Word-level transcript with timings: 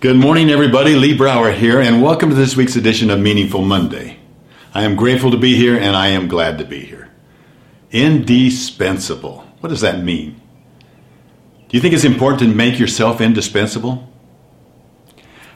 Good 0.00 0.14
morning, 0.14 0.48
everybody. 0.48 0.94
Lee 0.94 1.16
Brower 1.16 1.50
here, 1.50 1.80
and 1.80 2.00
welcome 2.00 2.28
to 2.28 2.36
this 2.36 2.56
week's 2.56 2.76
edition 2.76 3.10
of 3.10 3.18
Meaningful 3.18 3.62
Monday. 3.62 4.20
I 4.72 4.84
am 4.84 4.94
grateful 4.94 5.32
to 5.32 5.36
be 5.36 5.56
here, 5.56 5.76
and 5.76 5.96
I 5.96 6.06
am 6.06 6.28
glad 6.28 6.58
to 6.58 6.64
be 6.64 6.78
here. 6.78 7.10
Indispensable. 7.90 9.44
What 9.58 9.70
does 9.70 9.80
that 9.80 10.04
mean? 10.04 10.40
Do 11.68 11.76
you 11.76 11.80
think 11.80 11.94
it's 11.94 12.04
important 12.04 12.38
to 12.42 12.56
make 12.56 12.78
yourself 12.78 13.20
indispensable? 13.20 14.08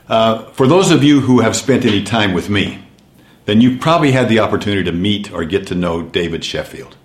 Uh, 0.09 0.47
for 0.47 0.67
those 0.67 0.91
of 0.91 1.05
you 1.05 1.21
who 1.21 1.39
have 1.39 1.55
spent 1.55 1.85
any 1.85 2.03
time 2.03 2.33
with 2.33 2.51
me, 2.51 2.85
then 3.45 3.61
you've 3.61 3.81
probably 3.81 4.11
had 4.11 4.29
the 4.29 4.41
opportunity 4.41 4.83
to 4.83 4.91
meet 4.91 5.33
or 5.33 5.45
get 5.45 5.69
to 5.69 5.77
know 5.77 6.03
David 6.03 6.45
Sheffield. 6.45 6.97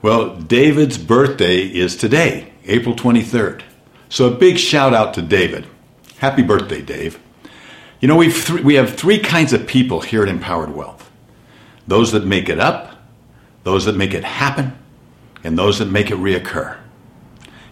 Well, 0.00 0.34
David's 0.34 0.96
birthday 0.96 1.64
is 1.64 1.94
today, 1.94 2.54
April 2.64 2.94
23rd. 2.94 3.64
So 4.08 4.32
a 4.32 4.34
big 4.34 4.56
shout 4.56 4.94
out 4.94 5.12
to 5.12 5.20
David. 5.20 5.66
Happy 6.18 6.42
birthday, 6.42 6.82
Dave. 6.82 7.18
You 8.00 8.08
know, 8.08 8.16
we've 8.16 8.46
th- 8.46 8.62
we 8.62 8.74
have 8.74 8.94
three 8.94 9.18
kinds 9.18 9.52
of 9.52 9.66
people 9.66 10.00
here 10.00 10.22
at 10.22 10.28
Empowered 10.28 10.74
Wealth 10.74 11.10
those 11.86 12.10
that 12.12 12.26
make 12.26 12.48
it 12.48 12.58
up, 12.58 12.96
those 13.62 13.84
that 13.84 13.96
make 13.96 14.12
it 14.12 14.24
happen, 14.24 14.76
and 15.44 15.56
those 15.56 15.78
that 15.78 15.86
make 15.86 16.10
it 16.10 16.16
reoccur. 16.16 16.76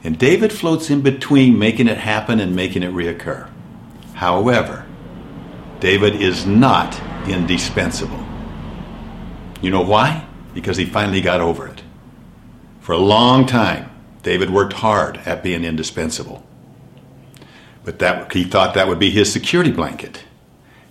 And 0.05 0.19
David 0.19 0.53
floats 0.53 0.89
in 0.89 1.01
between 1.01 1.59
making 1.59 1.89
it 1.89 1.99
happen 1.99 2.39
and 2.39 2.55
making 2.55 2.85
it 2.85 2.93
reoccur. 2.93 3.51
However, 4.15 4.87
David 5.81 6.15
is 6.15 6.47
not 6.47 7.01
indispensable. 7.29 8.25
You 9.61 9.71
know 9.71 9.83
why? 9.83 10.27
Because 10.53 10.77
he 10.77 10.85
finally 10.85 11.21
got 11.21 11.41
over 11.41 11.67
it. 11.67 11.83
For 12.81 12.93
a 12.93 12.99
long 12.99 13.47
time, 13.47 13.91
David 14.23 14.51
worked 14.51 14.75
hard 14.75 15.17
at 15.25 15.43
being 15.43 15.65
indispensable. 15.65 16.47
But 17.85 17.99
that, 17.99 18.33
he 18.33 18.45
thought 18.45 18.75
that 18.75 18.89
would 18.89 18.99
be 18.99 19.11
his 19.11 19.33
security 19.33 19.71
blanket. 19.71 20.25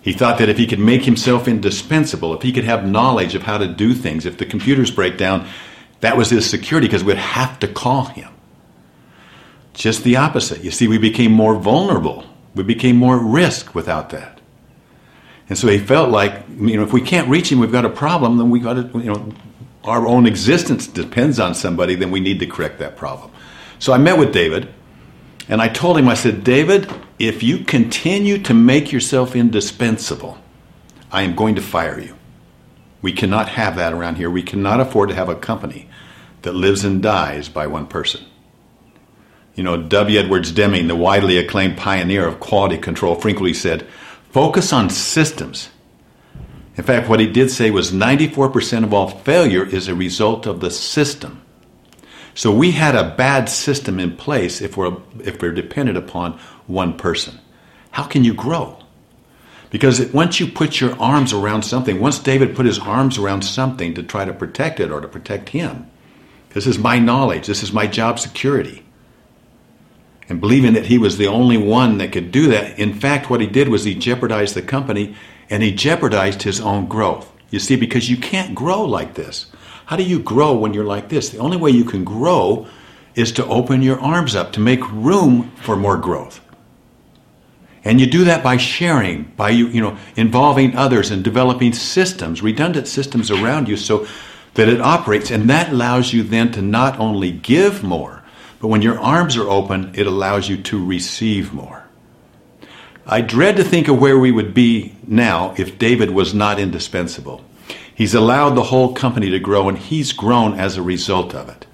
He 0.00 0.12
thought 0.12 0.38
that 0.38 0.48
if 0.48 0.58
he 0.58 0.66
could 0.66 0.78
make 0.78 1.04
himself 1.04 1.48
indispensable, 1.48 2.34
if 2.34 2.42
he 2.42 2.52
could 2.52 2.64
have 2.64 2.86
knowledge 2.86 3.34
of 3.34 3.42
how 3.42 3.58
to 3.58 3.66
do 3.66 3.94
things, 3.94 4.26
if 4.26 4.36
the 4.36 4.44
computers 4.44 4.90
break 4.90 5.16
down, 5.16 5.48
that 6.00 6.16
was 6.16 6.30
his 6.30 6.48
security 6.48 6.86
because 6.86 7.02
we'd 7.02 7.16
have 7.16 7.58
to 7.60 7.68
call 7.68 8.04
him. 8.04 8.30
Just 9.72 10.04
the 10.04 10.16
opposite. 10.16 10.62
You 10.62 10.70
see, 10.70 10.86
we 10.86 10.98
became 10.98 11.32
more 11.32 11.56
vulnerable. 11.56 12.24
We 12.54 12.62
became 12.62 12.96
more 12.96 13.16
at 13.16 13.22
risk 13.22 13.74
without 13.74 14.10
that. 14.10 14.40
And 15.48 15.58
so 15.58 15.68
he 15.68 15.78
felt 15.78 16.10
like, 16.10 16.44
you 16.48 16.76
know, 16.76 16.82
if 16.82 16.92
we 16.92 17.00
can't 17.00 17.28
reach 17.28 17.50
him, 17.50 17.58
we've 17.58 17.72
got 17.72 17.84
a 17.84 17.90
problem, 17.90 18.38
then 18.38 18.50
we 18.50 18.60
got 18.60 18.74
to, 18.74 18.98
you 18.98 19.12
know, 19.12 19.32
our 19.82 20.06
own 20.06 20.26
existence 20.26 20.86
depends 20.86 21.40
on 21.40 21.54
somebody, 21.54 21.94
then 21.94 22.10
we 22.10 22.20
need 22.20 22.40
to 22.40 22.46
correct 22.46 22.78
that 22.78 22.96
problem. 22.96 23.30
So 23.78 23.92
I 23.92 23.98
met 23.98 24.18
with 24.18 24.32
David 24.32 24.68
and 25.48 25.60
I 25.60 25.68
told 25.68 25.98
him, 25.98 26.08
I 26.08 26.14
said, 26.14 26.42
David, 26.44 26.90
if 27.18 27.42
you 27.42 27.58
continue 27.58 28.38
to 28.38 28.54
make 28.54 28.92
yourself 28.92 29.36
indispensable, 29.36 30.38
I 31.12 31.22
am 31.22 31.36
going 31.36 31.54
to 31.56 31.60
fire 31.60 32.00
you. 32.00 32.16
We 33.02 33.12
cannot 33.12 33.50
have 33.50 33.76
that 33.76 33.92
around 33.92 34.16
here. 34.16 34.30
We 34.30 34.42
cannot 34.42 34.80
afford 34.80 35.10
to 35.10 35.14
have 35.14 35.28
a 35.28 35.34
company 35.34 35.88
that 36.42 36.54
lives 36.54 36.84
and 36.84 37.02
dies 37.02 37.48
by 37.48 37.66
one 37.66 37.86
person. 37.86 38.24
You 39.54 39.62
know, 39.62 39.80
W. 39.80 40.18
Edwards 40.18 40.50
Deming, 40.50 40.88
the 40.88 40.96
widely 40.96 41.38
acclaimed 41.38 41.76
pioneer 41.76 42.26
of 42.26 42.40
quality 42.40 42.78
control, 42.78 43.14
frequently 43.14 43.54
said, 43.54 43.86
focus 44.30 44.72
on 44.72 44.90
systems. 44.90 45.68
In 46.76 46.82
fact, 46.82 47.08
what 47.08 47.20
he 47.20 47.30
did 47.30 47.50
say 47.50 47.70
was 47.70 47.92
94% 47.92 48.82
of 48.82 48.92
all 48.92 49.08
failure 49.08 49.64
is 49.64 49.86
a 49.86 49.94
result 49.94 50.46
of 50.46 50.60
the 50.60 50.70
system 50.70 51.43
so 52.34 52.52
we 52.52 52.72
had 52.72 52.94
a 52.94 53.14
bad 53.16 53.48
system 53.48 54.00
in 54.00 54.16
place 54.16 54.60
if 54.60 54.76
we're, 54.76 54.96
if 55.20 55.40
we're 55.40 55.52
dependent 55.52 55.96
upon 55.96 56.38
one 56.66 56.96
person. 56.96 57.38
How 57.92 58.04
can 58.04 58.24
you 58.24 58.34
grow? 58.34 58.78
Because 59.70 60.12
once 60.12 60.38
you 60.38 60.46
put 60.46 60.80
your 60.80 61.00
arms 61.00 61.32
around 61.32 61.62
something, 61.62 62.00
once 62.00 62.18
David 62.18 62.54
put 62.54 62.66
his 62.66 62.78
arms 62.78 63.18
around 63.18 63.42
something 63.42 63.94
to 63.94 64.02
try 64.02 64.24
to 64.24 64.32
protect 64.32 64.80
it 64.80 64.90
or 64.90 65.00
to 65.00 65.08
protect 65.08 65.48
him, 65.48 65.90
this 66.50 66.66
is 66.66 66.78
my 66.78 66.98
knowledge, 66.98 67.46
this 67.46 67.62
is 67.62 67.72
my 67.72 67.86
job 67.86 68.18
security. 68.18 68.84
And 70.28 70.40
believing 70.40 70.74
that 70.74 70.86
he 70.86 70.98
was 70.98 71.18
the 71.18 71.26
only 71.26 71.58
one 71.58 71.98
that 71.98 72.12
could 72.12 72.32
do 72.32 72.48
that, 72.48 72.78
in 72.78 72.94
fact, 72.94 73.28
what 73.28 73.40
he 73.40 73.46
did 73.46 73.68
was 73.68 73.84
he 73.84 73.94
jeopardized 73.94 74.54
the 74.54 74.62
company 74.62 75.16
and 75.50 75.62
he 75.62 75.72
jeopardized 75.72 76.42
his 76.42 76.60
own 76.60 76.86
growth. 76.86 77.30
You 77.50 77.58
see, 77.58 77.76
because 77.76 78.08
you 78.08 78.16
can't 78.16 78.54
grow 78.54 78.84
like 78.84 79.14
this. 79.14 79.46
How 79.86 79.96
do 79.96 80.02
you 80.02 80.18
grow 80.18 80.54
when 80.54 80.74
you're 80.74 80.84
like 80.84 81.08
this? 81.08 81.30
The 81.30 81.38
only 81.38 81.56
way 81.56 81.70
you 81.70 81.84
can 81.84 82.04
grow 82.04 82.66
is 83.14 83.32
to 83.32 83.46
open 83.46 83.82
your 83.82 84.00
arms 84.00 84.34
up, 84.34 84.52
to 84.52 84.60
make 84.60 84.90
room 84.90 85.50
for 85.56 85.76
more 85.76 85.96
growth. 85.96 86.40
And 87.84 88.00
you 88.00 88.06
do 88.06 88.24
that 88.24 88.42
by 88.42 88.56
sharing, 88.56 89.24
by 89.36 89.50
you, 89.50 89.68
you 89.68 89.80
know, 89.80 89.98
involving 90.16 90.74
others 90.74 91.10
and 91.10 91.22
developing 91.22 91.74
systems, 91.74 92.42
redundant 92.42 92.88
systems 92.88 93.30
around 93.30 93.68
you 93.68 93.76
so 93.76 94.06
that 94.54 94.68
it 94.68 94.80
operates. 94.80 95.30
And 95.30 95.50
that 95.50 95.70
allows 95.70 96.12
you 96.12 96.22
then 96.22 96.50
to 96.52 96.62
not 96.62 96.98
only 96.98 97.30
give 97.30 97.82
more, 97.82 98.22
but 98.58 98.68
when 98.68 98.80
your 98.80 98.98
arms 98.98 99.36
are 99.36 99.48
open, 99.48 99.92
it 99.94 100.06
allows 100.06 100.48
you 100.48 100.56
to 100.62 100.82
receive 100.82 101.52
more. 101.52 101.84
I 103.06 103.20
dread 103.20 103.56
to 103.56 103.64
think 103.64 103.88
of 103.88 104.00
where 104.00 104.18
we 104.18 104.32
would 104.32 104.54
be 104.54 104.94
now 105.06 105.54
if 105.58 105.78
David 105.78 106.10
was 106.10 106.32
not 106.32 106.58
indispensable. 106.58 107.44
He's 107.94 108.14
allowed 108.14 108.50
the 108.50 108.64
whole 108.64 108.92
company 108.92 109.30
to 109.30 109.38
grow, 109.38 109.68
and 109.68 109.78
he's 109.78 110.12
grown 110.12 110.58
as 110.58 110.76
a 110.76 110.82
result 110.82 111.34
of 111.34 111.48
it. 111.48 111.66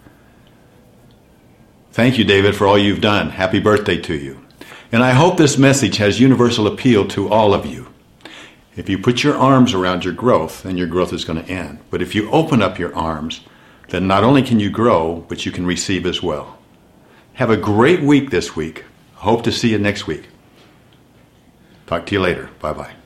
Thank 1.92 2.19
you, 2.19 2.25
David, 2.25 2.54
for 2.54 2.66
all 2.66 2.78
you've 2.78 3.00
done. 3.00 3.31
Happy 3.31 3.58
birthday 3.58 3.97
to 4.03 4.14
you. 4.14 4.44
And 4.92 5.03
I 5.03 5.12
hope 5.12 5.36
this 5.36 5.58
message 5.58 5.97
has 5.97 6.20
universal 6.20 6.66
appeal 6.66 7.06
to 7.08 7.28
all 7.28 7.54
of 7.54 7.66
you. 7.66 7.88
If 8.76 8.88
you 8.88 8.98
put 8.98 9.25
your 9.25 9.36
arms 9.36 9.75
around 9.75 10.04
your 10.04 10.14
growth, 10.14 10.62
then 10.62 10.76
your 10.76 10.86
growth 10.86 11.12
is 11.12 11.25
going 11.25 11.42
to 11.42 11.50
end. 11.50 11.81
But 11.91 12.03
if 12.03 12.14
you 12.14 12.31
open 12.31 12.62
up 12.62 12.78
your 12.78 12.94
arms, 12.94 13.41
then 13.88 14.06
not 14.06 14.25
only 14.25 14.42
can 14.42 14.60
you 14.60 14.70
grow, 14.70 15.25
but 15.28 15.44
you 15.44 15.52
can 15.52 15.66
receive 15.66 16.06
as 16.06 16.22
well. 16.22 16.58
Have 17.34 17.50
a 17.50 17.56
great 17.56 18.02
week 18.02 18.31
this 18.31 18.54
week. 18.54 18.84
Hope 19.14 19.42
to 19.44 19.52
see 19.52 19.70
you 19.70 19.78
next 19.78 20.06
week. 20.06 20.28
Talk 21.87 22.06
to 22.06 22.14
you 22.14 22.20
later. 22.20 22.50
Bye 22.60 22.72
bye. 22.72 23.00